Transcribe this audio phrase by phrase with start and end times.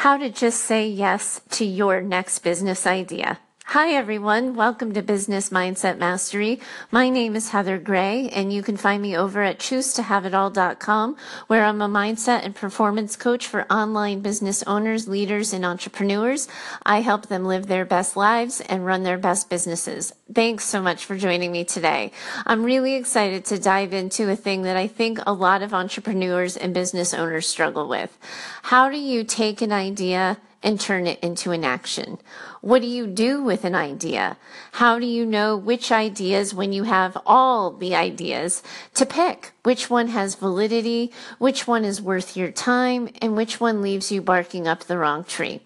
[0.00, 3.38] how to just say yes to your next business idea.
[3.76, 4.54] Hi, everyone.
[4.54, 6.60] Welcome to Business Mindset Mastery.
[6.90, 11.14] My name is Heather Gray, and you can find me over at choosetohaveitall.com,
[11.48, 16.48] where I'm a mindset and performance coach for online business owners, leaders, and entrepreneurs.
[16.86, 20.14] I help them live their best lives and run their best businesses.
[20.34, 22.12] Thanks so much for joining me today.
[22.46, 26.56] I'm really excited to dive into a thing that I think a lot of entrepreneurs
[26.56, 28.16] and business owners struggle with.
[28.62, 32.18] How do you take an idea and turn it into an action?
[32.60, 34.36] What do you do with an idea?
[34.72, 38.64] How do you know which ideas, when you have all the ideas,
[38.94, 39.52] to pick?
[39.62, 41.12] Which one has validity?
[41.38, 43.10] Which one is worth your time?
[43.22, 45.60] And which one leaves you barking up the wrong tree?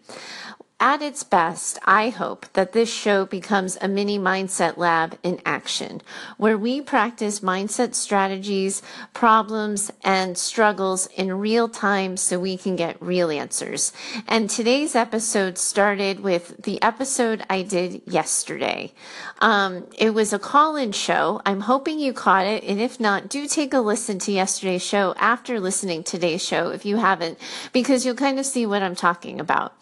[0.82, 6.00] At its best, I hope that this show becomes a mini mindset lab in action,
[6.38, 8.80] where we practice mindset strategies,
[9.12, 13.92] problems, and struggles in real time so we can get real answers.
[14.26, 18.94] And today's episode started with the episode I did yesterday.
[19.42, 21.42] Um, it was a call in show.
[21.44, 22.64] I'm hoping you caught it.
[22.64, 26.70] And if not, do take a listen to yesterday's show after listening to today's show
[26.70, 27.38] if you haven't,
[27.74, 29.74] because you'll kind of see what I'm talking about.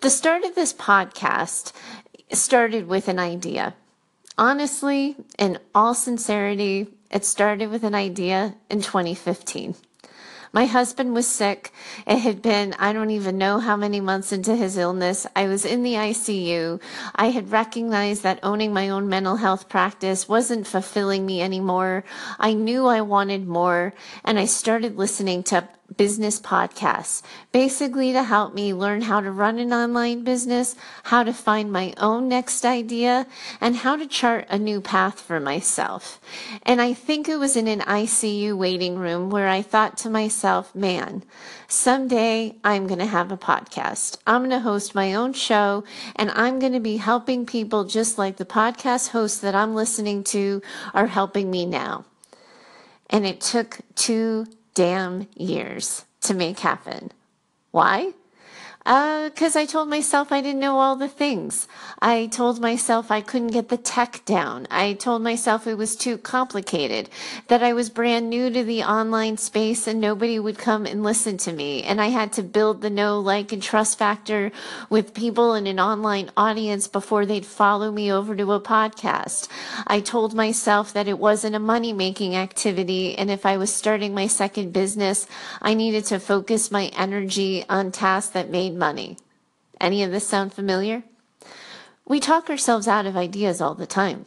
[0.00, 1.72] The start of this podcast
[2.32, 3.74] started with an idea.
[4.36, 9.74] Honestly, in all sincerity, it started with an idea in 2015.
[10.52, 11.72] My husband was sick.
[12.06, 15.26] It had been, I don't even know how many months into his illness.
[15.36, 16.80] I was in the ICU.
[17.14, 22.04] I had recognized that owning my own mental health practice wasn't fulfilling me anymore.
[22.38, 23.92] I knew I wanted more,
[24.24, 29.58] and I started listening to business podcasts, basically to help me learn how to run
[29.58, 33.26] an online business, how to find my own next idea,
[33.60, 36.20] and how to chart a new path for myself.
[36.64, 40.74] And I think it was in an ICU waiting room where I thought to myself,
[40.74, 41.24] man,
[41.66, 44.18] someday I'm going to have a podcast.
[44.26, 45.84] I'm going to host my own show
[46.16, 50.22] and I'm going to be helping people just like the podcast hosts that I'm listening
[50.24, 50.60] to
[50.92, 52.04] are helping me now.
[53.10, 54.46] And it took two
[54.78, 57.10] damn years to make happen.
[57.72, 58.12] Why?
[58.88, 61.68] Because uh, I told myself I didn't know all the things.
[62.00, 64.66] I told myself I couldn't get the tech down.
[64.70, 67.10] I told myself it was too complicated,
[67.48, 71.36] that I was brand new to the online space and nobody would come and listen
[71.36, 71.82] to me.
[71.82, 74.52] And I had to build the know, like, and trust factor
[74.88, 79.48] with people in an online audience before they'd follow me over to a podcast.
[79.86, 83.18] I told myself that it wasn't a money making activity.
[83.18, 85.26] And if I was starting my second business,
[85.60, 89.18] I needed to focus my energy on tasks that made money.
[89.80, 91.02] Any of this sound familiar?
[92.06, 94.24] We talk ourselves out of ideas all the time.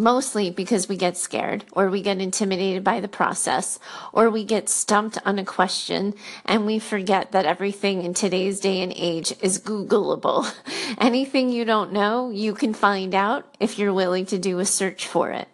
[0.00, 3.80] Mostly because we get scared or we get intimidated by the process
[4.12, 6.14] or we get stumped on a question
[6.44, 10.54] and we forget that everything in today's day and age is Googleable.
[10.98, 15.04] Anything you don't know, you can find out if you're willing to do a search
[15.04, 15.48] for it.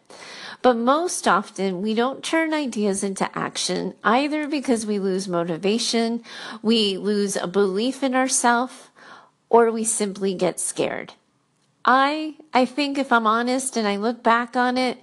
[0.65, 6.25] But most often, we don't turn ideas into action either because we lose motivation,
[6.63, 8.89] we lose a belief in ourselves,
[9.51, 11.13] or we simply get scared.
[11.85, 14.97] I I think if I'm honest and I look back on it,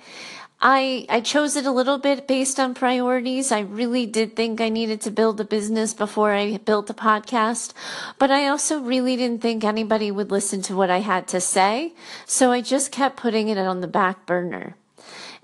[0.59, 3.51] I I chose it a little bit based on priorities.
[3.51, 7.73] I really did think I needed to build a business before I built a podcast,
[8.17, 11.93] but I also really didn't think anybody would listen to what I had to say,
[12.25, 14.75] so I just kept putting it on the back burner.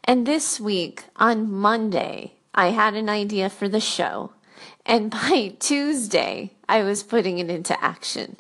[0.08, 4.32] And this week, on Monday, I had an idea for the show.
[4.86, 8.38] And by Tuesday, I was putting it into action.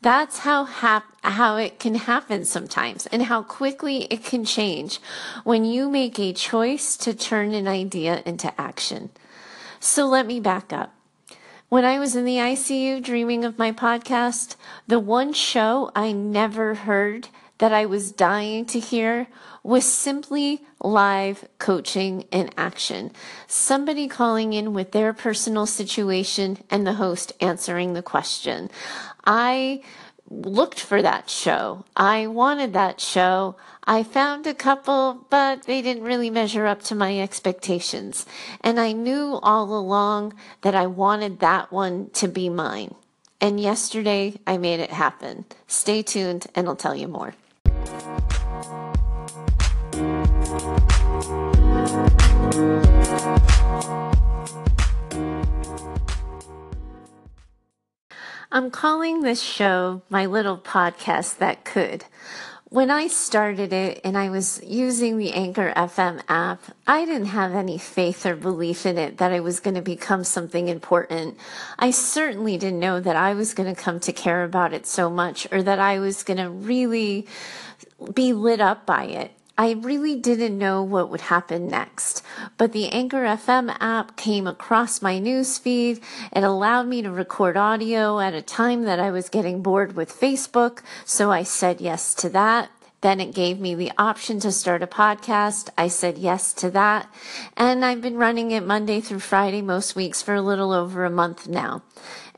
[0.00, 4.98] That's how hap- how it can happen sometimes and how quickly it can change
[5.44, 9.10] when you make a choice to turn an idea into action.
[9.78, 10.94] So let me back up.
[11.68, 16.74] When I was in the ICU dreaming of my podcast, the one show I never
[16.74, 17.28] heard
[17.58, 19.28] that I was dying to hear
[19.62, 23.12] was simply live coaching in action.
[23.46, 28.70] Somebody calling in with their personal situation and the host answering the question.
[29.24, 29.82] I
[30.30, 31.84] looked for that show.
[31.96, 33.56] I wanted that show.
[33.84, 38.26] I found a couple, but they didn't really measure up to my expectations.
[38.60, 42.94] And I knew all along that I wanted that one to be mine.
[43.40, 45.46] And yesterday I made it happen.
[45.66, 47.34] Stay tuned and I'll tell you more.
[58.52, 62.04] I'm calling this show my little podcast that could.
[62.70, 67.52] when I started it and I was using the Anchor FM app, I didn't have
[67.52, 71.36] any faith or belief in it that it was going to become something important.
[71.80, 75.10] I certainly didn't know that I was going to come to care about it so
[75.10, 77.26] much or that I was going to really
[78.14, 79.32] be lit up by it.
[79.58, 82.22] I really didn't know what would happen next,
[82.60, 85.98] but the Anchor FM app came across my newsfeed.
[86.30, 90.12] It allowed me to record audio at a time that I was getting bored with
[90.12, 92.70] Facebook, so I said yes to that.
[93.00, 95.70] Then it gave me the option to start a podcast.
[95.78, 97.10] I said yes to that.
[97.56, 101.10] And I've been running it Monday through Friday most weeks for a little over a
[101.10, 101.82] month now.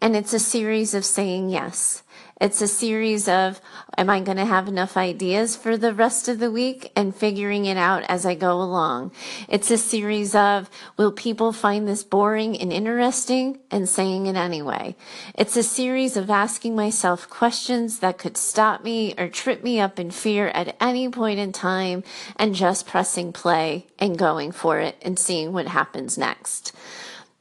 [0.01, 2.02] And it's a series of saying yes.
[2.43, 3.61] It's a series of,
[3.97, 7.67] am I going to have enough ideas for the rest of the week and figuring
[7.67, 9.13] it out as I go along?
[9.49, 14.97] It's a series of, will people find this boring and interesting and saying it anyway?
[15.37, 20.01] It's a series of asking myself questions that could stop me or trip me up
[20.01, 22.03] in fear at any point in time
[22.35, 26.73] and just pressing play and going for it and seeing what happens next.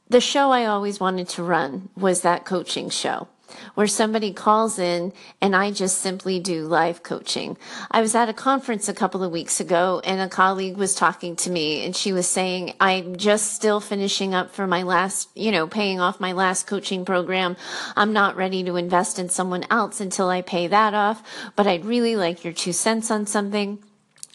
[0.08, 3.26] The show I always wanted to run was that coaching show
[3.74, 7.56] where somebody calls in and I just simply do live coaching.
[7.90, 11.36] I was at a conference a couple of weeks ago and a colleague was talking
[11.36, 15.52] to me and she was saying, I'm just still finishing up for my last, you
[15.52, 17.56] know, paying off my last coaching program.
[17.96, 21.22] I'm not ready to invest in someone else until I pay that off,
[21.56, 23.78] but I'd really like your two cents on something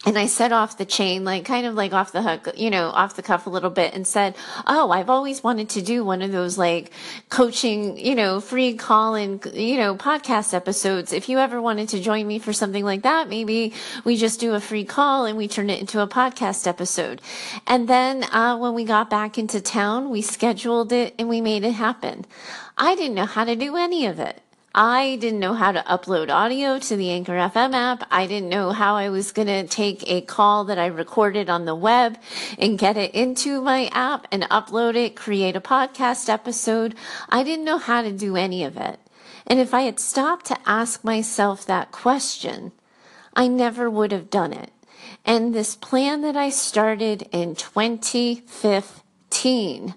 [0.06, 2.90] and I set off the chain, like kind of like off the hook, you know,
[2.90, 6.22] off the cuff a little bit and said, Oh, I've always wanted to do one
[6.22, 6.92] of those like
[7.30, 11.12] coaching, you know, free call and, you know, podcast episodes.
[11.12, 13.74] If you ever wanted to join me for something like that, maybe
[14.04, 17.20] we just do a free call and we turn it into a podcast episode.
[17.66, 21.64] And then, uh, when we got back into town, we scheduled it and we made
[21.64, 22.24] it happen.
[22.76, 24.40] I didn't know how to do any of it.
[24.74, 28.06] I didn't know how to upload audio to the Anchor FM app.
[28.10, 31.64] I didn't know how I was going to take a call that I recorded on
[31.64, 32.18] the web
[32.58, 36.94] and get it into my app and upload it, create a podcast episode.
[37.30, 39.00] I didn't know how to do any of it.
[39.46, 42.72] And if I had stopped to ask myself that question,
[43.34, 44.70] I never would have done it.
[45.24, 49.94] And this plan that I started in 2015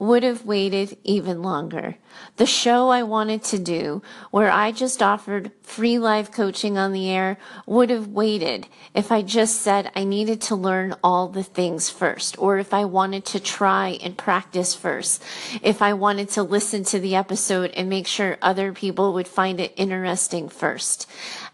[0.00, 1.94] would have waited even longer.
[2.36, 7.10] The show I wanted to do, where I just offered free live coaching on the
[7.10, 7.36] air,
[7.66, 12.38] would have waited if I just said I needed to learn all the things first,
[12.38, 15.22] or if I wanted to try and practice first,
[15.62, 19.60] if I wanted to listen to the episode and make sure other people would find
[19.60, 21.06] it interesting first.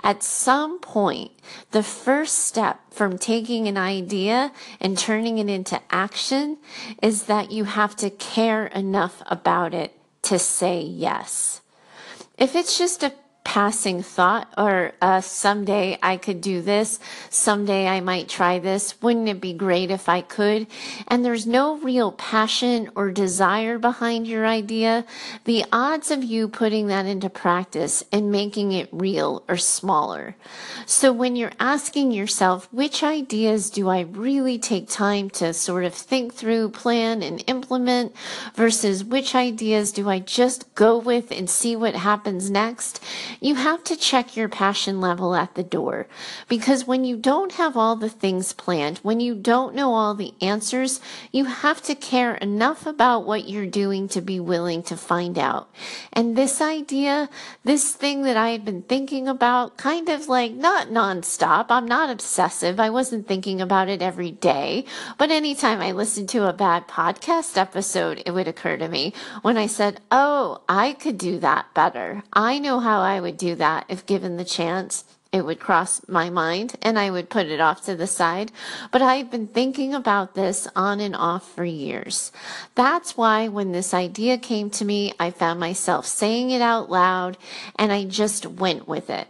[0.06, 1.32] At some point,
[1.72, 6.58] the first step from taking an idea and turning it into action
[7.02, 11.60] is that you have to care enough about it to say yes.
[12.38, 13.14] If it's just a
[13.46, 16.98] passing thought or uh, someday I could do this.
[17.30, 19.00] Someday I might try this.
[19.00, 20.66] Wouldn't it be great if I could?
[21.06, 25.04] And there's no real passion or desire behind your idea.
[25.44, 30.34] The odds of you putting that into practice and making it real are smaller.
[30.84, 35.94] So when you're asking yourself, which ideas do I really take time to sort of
[35.94, 38.12] think through, plan and implement
[38.56, 43.00] versus which ideas do I just go with and see what happens next?
[43.40, 46.06] You have to check your passion level at the door
[46.48, 50.34] because when you don't have all the things planned, when you don't know all the
[50.40, 51.00] answers,
[51.32, 55.68] you have to care enough about what you're doing to be willing to find out.
[56.12, 57.28] And this idea,
[57.64, 62.10] this thing that I had been thinking about, kind of like not nonstop, I'm not
[62.10, 62.80] obsessive.
[62.80, 64.84] I wasn't thinking about it every day,
[65.18, 69.56] but anytime I listened to a bad podcast episode, it would occur to me when
[69.56, 72.22] I said, Oh, I could do that better.
[72.32, 75.04] I know how I would do that if given the chance.
[75.36, 78.50] It would cross my mind and I would put it off to the side.
[78.90, 82.32] But I've been thinking about this on and off for years.
[82.74, 87.36] That's why when this idea came to me, I found myself saying it out loud
[87.78, 89.28] and I just went with it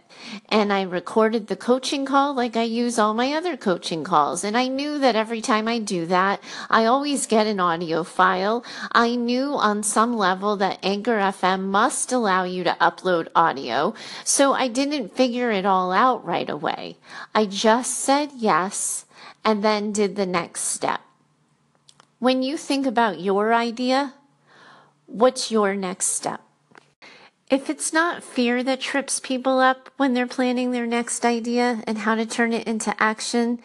[0.49, 4.43] and I recorded the coaching call like I use all my other coaching calls.
[4.43, 8.63] And I knew that every time I do that, I always get an audio file.
[8.91, 13.93] I knew on some level that Anchor FM must allow you to upload audio.
[14.23, 16.97] So I didn't figure it all out right away.
[17.33, 19.05] I just said yes
[19.43, 21.01] and then did the next step.
[22.19, 24.13] When you think about your idea,
[25.07, 26.41] what's your next step?
[27.49, 31.99] If it's not fear that trips people up when they're planning their next idea and
[31.99, 33.59] how to turn it into action,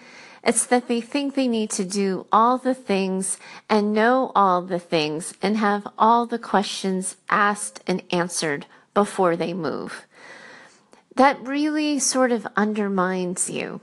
[0.44, 4.78] it's that they think they need to do all the things and know all the
[4.78, 10.06] things and have all the questions asked and answered before they move.
[11.16, 13.80] That really sort of undermines you.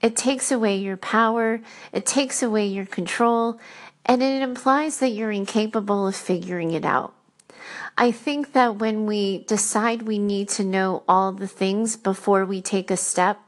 [0.00, 1.60] It takes away your power,
[1.92, 3.58] it takes away your control,
[4.06, 7.14] and it implies that you're incapable of figuring it out.
[7.98, 12.62] I think that when we decide we need to know all the things before we
[12.62, 13.38] take a step,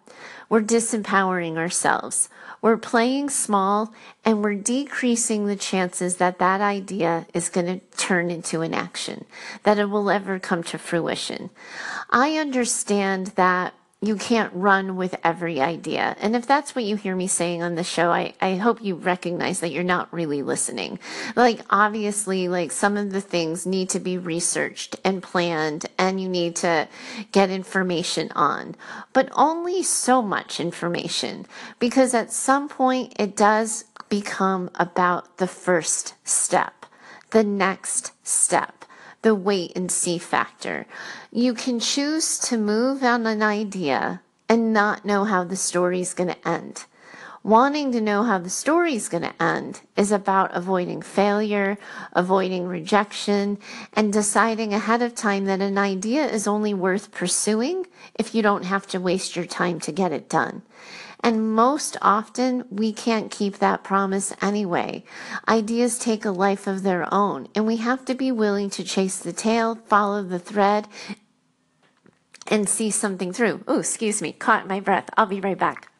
[0.49, 2.29] we're disempowering ourselves.
[2.63, 3.93] We're playing small
[4.25, 9.25] and we're decreasing the chances that that idea is going to turn into an action,
[9.65, 11.51] that it will ever come to fruition.
[12.09, 16.17] I understand that you can't run with every idea.
[16.21, 18.97] And if that's what you hear me saying on the show, I, I hope you
[18.97, 20.99] recognize that you're not really listening.
[21.37, 26.29] Like, obviously, like some of the things need to be researched and planned and you
[26.29, 26.89] need to
[27.31, 28.75] get information on,
[29.13, 31.47] but only so much information
[31.79, 36.87] because at some point it does become about the first step,
[37.31, 38.82] the next step
[39.23, 40.87] the wait and see factor.
[41.33, 46.15] You can choose to move on an idea and not know how the story is
[46.15, 46.85] going to end.
[47.45, 51.77] Wanting to know how the story is going to end is about avoiding failure,
[52.13, 53.59] avoiding rejection,
[53.95, 58.65] and deciding ahead of time that an idea is only worth pursuing if you don't
[58.67, 60.63] have to waste your time to get it done.
[61.23, 65.05] And most often, we can't keep that promise anyway.
[65.49, 69.19] Ideas take a life of their own, and we have to be willing to chase
[69.19, 70.89] the tail, follow the thread,
[72.49, 73.63] and see something through.
[73.69, 75.09] Oh, excuse me, caught my breath.
[75.17, 75.92] I'll be right back.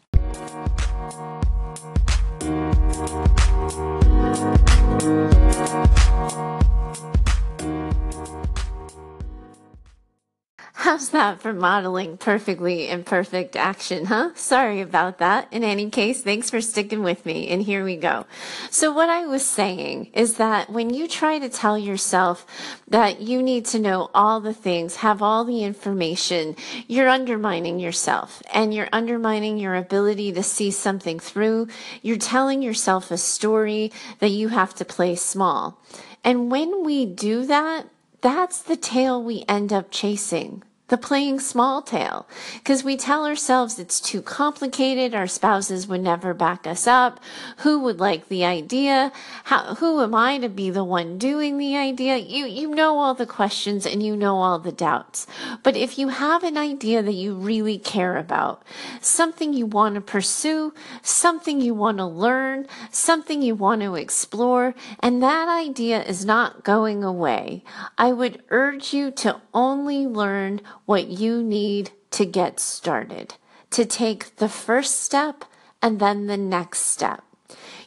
[10.83, 14.31] How's that for modeling perfectly imperfect action, huh?
[14.35, 15.47] Sorry about that.
[15.53, 17.47] In any case, thanks for sticking with me.
[17.51, 18.27] And here we go.
[18.69, 22.45] So what I was saying is that when you try to tell yourself
[22.89, 26.57] that you need to know all the things, have all the information,
[26.89, 31.69] you're undermining yourself and you're undermining your ability to see something through.
[32.03, 35.81] You're telling yourself a story that you have to play small.
[36.25, 37.87] And when we do that,
[38.21, 43.79] that's the tail we end up chasing the playing small tale because we tell ourselves
[43.79, 45.15] it's too complicated.
[45.15, 47.19] Our spouses would never back us up.
[47.61, 49.11] Who would like the idea?
[49.45, 52.19] How, who am I to be the one doing the idea?
[52.19, 55.27] You, you know all the questions and you know all the doubts.
[55.63, 58.63] But if you have an idea that you really care about,
[59.01, 64.75] something you want to pursue, something you want to learn, something you want to explore,
[65.01, 67.65] and that idea is not going away,
[67.97, 70.61] I would urge you to only learn
[70.93, 73.33] what you need to get started,
[73.71, 75.43] to take the first step
[75.81, 77.25] and then the next step.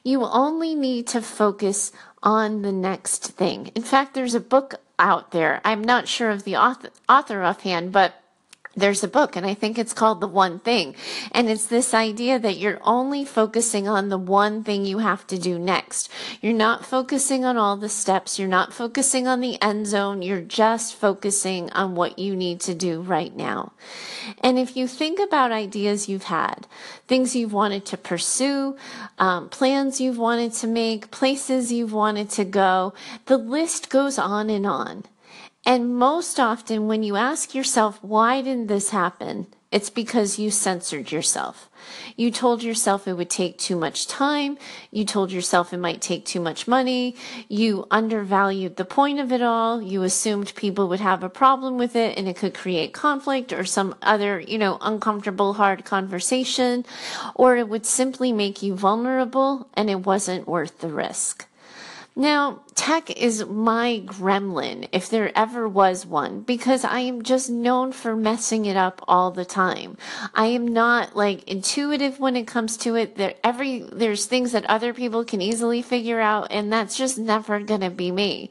[0.03, 1.91] You only need to focus
[2.23, 3.67] on the next thing.
[3.75, 5.61] In fact, there's a book out there.
[5.63, 8.15] I'm not sure of the author, author offhand, but
[8.75, 10.95] there's a book and I think it's called The One Thing.
[11.31, 15.37] And it's this idea that you're only focusing on the one thing you have to
[15.37, 16.11] do next.
[16.41, 18.37] You're not focusing on all the steps.
[18.37, 20.21] You're not focusing on the end zone.
[20.21, 23.73] You're just focusing on what you need to do right now.
[24.41, 26.67] And if you think about ideas you've had,
[27.07, 28.75] things you've wanted to pursue,
[29.17, 32.93] um, plans you've wanted to make, places you've wanted to go,
[33.27, 35.03] the list goes on and on.
[35.65, 39.47] And most often, when you ask yourself, why didn't this happen?
[39.71, 41.69] It's because you censored yourself.
[42.15, 44.57] You told yourself it would take too much time.
[44.91, 47.15] You told yourself it might take too much money.
[47.49, 49.81] You undervalued the point of it all.
[49.81, 53.65] You assumed people would have a problem with it and it could create conflict or
[53.65, 56.85] some other, you know, uncomfortable, hard conversation,
[57.33, 61.47] or it would simply make you vulnerable and it wasn't worth the risk.
[62.17, 67.91] Now, tech is my gremlin, if there ever was one, because I am just known
[67.91, 69.97] for messing it up all the time.
[70.33, 73.17] I am not like intuitive when it comes to it.
[73.17, 77.59] There every there's things that other people can easily figure out, and that's just never
[77.59, 78.49] gonna be me.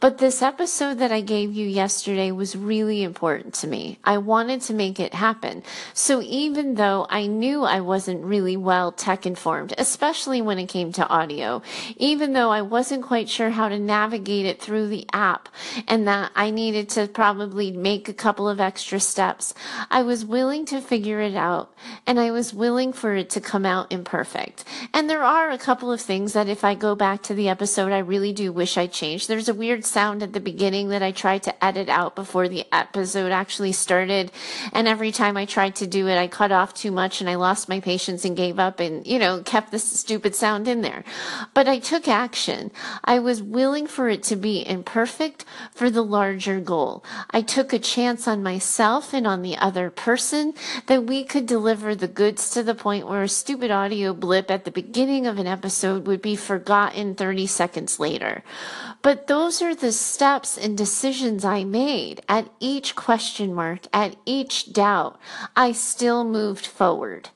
[0.00, 4.00] But this episode that I gave you yesterday was really important to me.
[4.02, 5.62] I wanted to make it happen.
[5.92, 10.90] So even though I knew I wasn't really well tech informed, especially when it came
[10.92, 11.62] to audio,
[11.96, 15.50] even though I wasn't quite sure how to navigate it through the app
[15.86, 19.52] and that I needed to probably make a couple of extra steps.
[19.90, 21.74] I was willing to figure it out
[22.06, 24.64] and I was willing for it to come out imperfect.
[24.94, 27.92] And there are a couple of things that if I go back to the episode,
[27.92, 29.28] I really do wish I changed.
[29.28, 32.64] There's a weird sound at the beginning that I tried to edit out before the
[32.72, 34.32] episode actually started.
[34.72, 37.34] And every time I tried to do it, I cut off too much and I
[37.34, 41.04] lost my patience and gave up and, you know, kept this stupid sound in there.
[41.52, 42.70] But I took action.
[43.02, 47.04] I was willing for it to be imperfect for the larger goal.
[47.30, 50.54] I took a chance on myself and on the other person
[50.86, 54.64] that we could deliver the goods to the point where a stupid audio blip at
[54.64, 58.42] the beginning of an episode would be forgotten 30 seconds later.
[59.02, 62.22] But those are the steps and decisions I made.
[62.28, 65.18] At each question mark, at each doubt,
[65.56, 67.30] I still moved forward.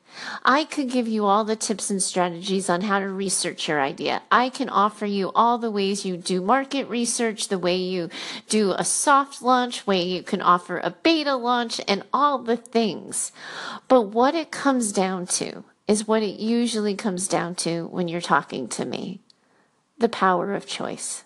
[0.45, 4.23] I could give you all the tips and strategies on how to research your idea.
[4.31, 8.11] I can offer you all the ways you do market research, the way you
[8.49, 13.33] do a soft launch, way you can offer a beta launch, and all the things.
[13.89, 18.21] But what it comes down to is what it usually comes down to when you're
[18.21, 19.21] talking to me
[19.99, 21.25] the power of choice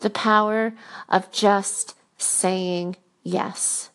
[0.00, 0.74] the power
[1.08, 3.90] of just saying yes.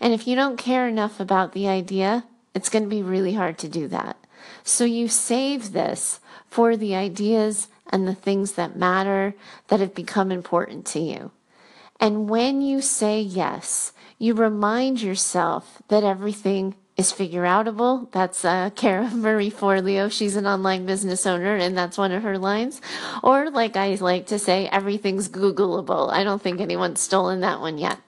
[0.00, 2.24] And if you don't care enough about the idea,
[2.56, 4.16] it's going to be really hard to do that.
[4.64, 9.34] So you save this for the ideas and the things that matter
[9.68, 11.32] that have become important to you.
[12.00, 18.10] And when you say yes, you remind yourself that everything is figure outable.
[18.12, 20.10] That's uh, Cara Marie Forleo.
[20.10, 22.80] She's an online business owner, and that's one of her lines.
[23.22, 26.10] Or, like I like to say, everything's Googleable.
[26.10, 27.98] I don't think anyone's stolen that one yet.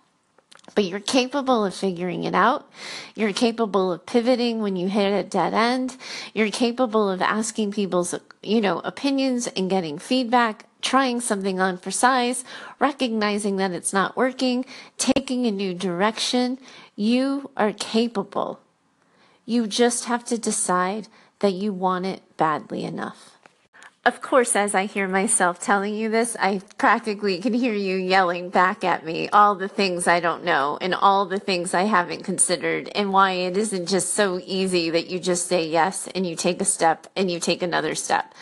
[0.75, 2.71] But you're capable of figuring it out.
[3.15, 5.97] You're capable of pivoting when you hit a dead end.
[6.35, 11.91] You're capable of asking people's, you know, opinions and getting feedback, trying something on for
[11.91, 12.45] size,
[12.79, 14.65] recognizing that it's not working,
[14.97, 16.59] taking a new direction.
[16.97, 18.61] You are capable
[19.49, 21.09] you just have to decide
[21.39, 23.38] that you want it badly enough.
[24.05, 28.49] Of course, as I hear myself telling you this, I practically can hear you yelling
[28.49, 32.25] back at me all the things I don't know and all the things I haven't
[32.25, 36.37] considered and why it isn't just so easy that you just say yes and you
[36.37, 38.33] take a step and you take another step.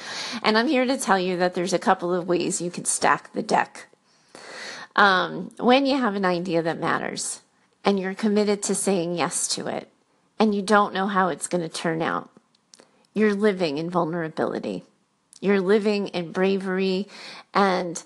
[0.42, 3.32] And I'm here to tell you that there's a couple of ways you can stack
[3.32, 3.88] the deck.
[4.94, 7.40] Um, when you have an idea that matters
[7.84, 9.90] and you're committed to saying yes to it,
[10.38, 12.30] and you don't know how it's going to turn out.
[13.14, 14.84] You're living in vulnerability.
[15.40, 17.08] You're living in bravery
[17.54, 18.02] and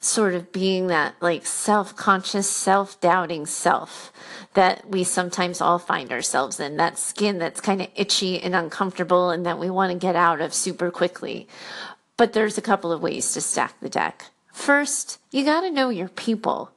[0.00, 4.12] sort of being that like self conscious, self doubting self
[4.54, 6.76] that we sometimes all find ourselves in.
[6.76, 10.40] That skin that's kind of itchy and uncomfortable and that we want to get out
[10.40, 11.48] of super quickly.
[12.16, 14.26] But there's a couple of ways to stack the deck.
[14.52, 16.70] First, you got to know your people.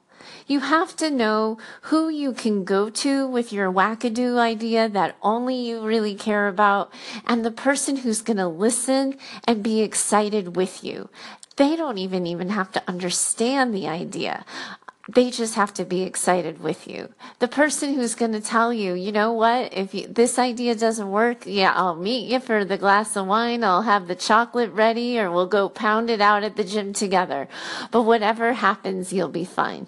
[0.47, 5.55] You have to know who you can go to with your wackadoo idea that only
[5.55, 6.91] you really care about
[7.25, 11.09] and the person who's going to listen and be excited with you.
[11.57, 14.45] They don't even even have to understand the idea
[15.09, 17.13] they just have to be excited with you.
[17.39, 21.09] The person who's going to tell you, you know what, if you, this idea doesn't
[21.09, 23.63] work, yeah, I'll meet you for the glass of wine.
[23.63, 27.47] I'll have the chocolate ready or we'll go pound it out at the gym together.
[27.91, 29.87] But whatever happens, you'll be fine.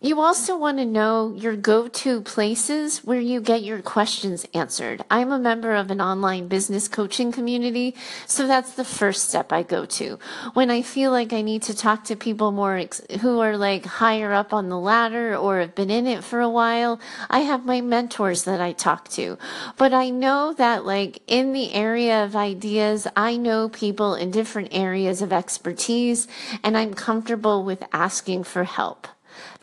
[0.00, 5.04] You also want to know your go to places where you get your questions answered.
[5.10, 9.64] I'm a member of an online business coaching community, so that's the first step I
[9.64, 10.20] go to.
[10.54, 13.86] When I feel like I need to talk to people more ex- who are like
[13.86, 17.66] higher up on the ladder or have been in it for a while, I have
[17.66, 19.36] my mentors that I talk to.
[19.76, 24.68] But I know that, like, in the area of ideas, I know people in different
[24.70, 26.28] areas of expertise,
[26.62, 29.08] and I'm comfortable with asking for help.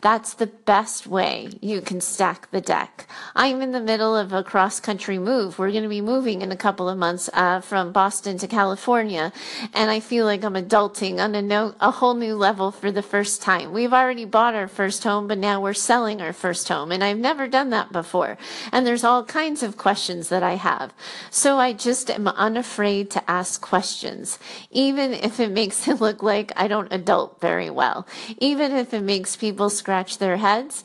[0.02, 3.08] That's the best way you can stack the deck.
[3.34, 5.58] I'm in the middle of a cross country move.
[5.58, 9.32] We're going to be moving in a couple of months uh, from Boston to California,
[9.72, 13.02] and I feel like I'm adulting on a, no, a whole new level for the
[13.02, 13.72] first time.
[13.72, 17.18] We've already bought our first home, but now we're selling our first home, and I've
[17.18, 18.36] never done that before.
[18.72, 20.92] And there's all kinds of questions that I have.
[21.30, 24.38] So I just am unafraid to ask questions,
[24.70, 28.06] even if it makes it look like I don't adult very well,
[28.38, 30.84] even if it makes people scratch their heads.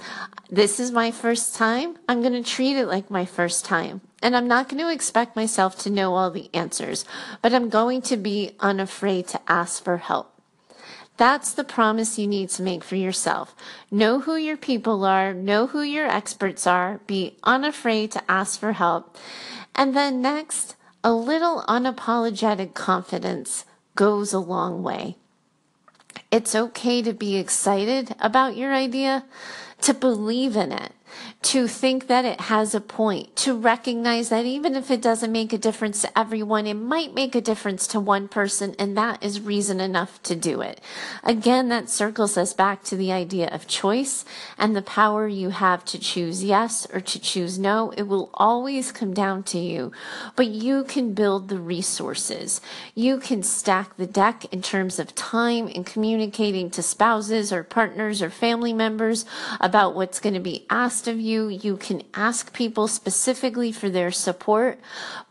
[0.50, 1.98] This is my first time.
[2.08, 4.02] I'm going to treat it like my first time.
[4.22, 7.06] And I'm not going to expect myself to know all the answers,
[7.42, 10.34] but I'm going to be unafraid to ask for help.
[11.18, 13.56] That's the promise you need to make for yourself.
[13.92, 18.74] Know who your people are, know who your experts are, be unafraid to ask for
[18.74, 19.18] help.
[19.76, 25.18] And then next, a little unapologetic confidence goes a long way.
[26.32, 29.26] It's okay to be excited about your idea,
[29.82, 30.94] to believe in it.
[31.44, 35.52] To think that it has a point, to recognize that even if it doesn't make
[35.52, 39.42] a difference to everyone, it might make a difference to one person, and that is
[39.42, 40.80] reason enough to do it.
[41.24, 44.24] Again, that circles us back to the idea of choice
[44.56, 47.92] and the power you have to choose yes or to choose no.
[47.98, 49.92] It will always come down to you,
[50.36, 52.62] but you can build the resources.
[52.94, 58.22] You can stack the deck in terms of time and communicating to spouses or partners
[58.22, 59.26] or family members
[59.60, 61.48] about what's going to be asked of you.
[61.48, 64.80] You can ask people specifically for their support.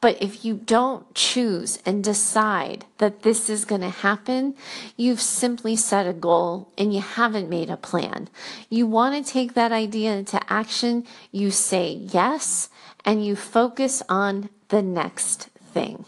[0.01, 4.55] But if you don't choose and decide that this is going to happen,
[4.97, 8.29] you've simply set a goal and you haven't made a plan.
[8.69, 11.05] You want to take that idea into action.
[11.31, 12.71] You say yes
[13.05, 16.07] and you focus on the next thing.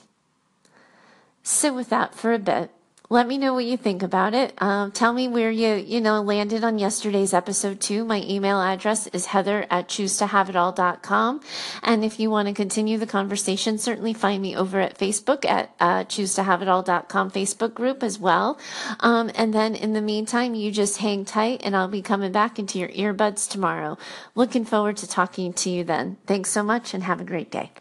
[1.43, 2.71] Sit with that for a bit
[3.13, 4.55] let me know what you think about it.
[4.57, 8.07] Um, tell me where you, you know, landed on yesterday's episode too.
[8.07, 11.43] My email address is heather at choosetohaveitall.com.
[11.83, 15.75] And if you want to continue the conversation, certainly find me over at Facebook at
[15.79, 18.59] uh, choosetohaveitall.com Facebook group as well.
[19.01, 22.59] Um, and then in the meantime, you just hang tight and I'll be coming back
[22.59, 23.99] into your earbuds tomorrow.
[24.35, 26.17] Looking forward to talking to you then.
[26.27, 27.73] Thanks so much and have a great day.